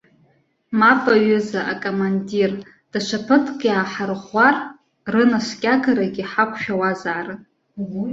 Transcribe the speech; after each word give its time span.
Мап, 0.79 1.03
аҩыза 1.15 1.61
акомандир, 1.73 2.51
даҽа 2.91 3.19
ԥыҭк 3.25 3.61
иааҳарӷәӷәар, 3.67 4.55
рынаскьагарагьы 5.13 6.23
ҳақәшәауазаарын. 6.31 7.39